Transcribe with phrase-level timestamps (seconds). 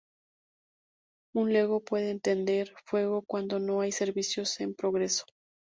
[1.35, 5.25] Un lego puede atender el fuego cuando no hay servicios en progreso.